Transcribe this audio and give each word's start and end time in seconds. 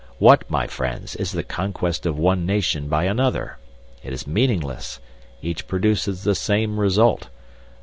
What, 0.17 0.49
my 0.49 0.65
friends, 0.65 1.15
is 1.17 1.31
the 1.31 1.43
conquest 1.43 2.07
of 2.07 2.17
one 2.17 2.43
nation 2.43 2.87
by 2.87 3.03
another? 3.03 3.59
It 4.01 4.13
is 4.13 4.25
meaningless. 4.25 4.99
Each 5.43 5.67
produces 5.67 6.23
the 6.23 6.33
same 6.33 6.79
result. 6.79 7.29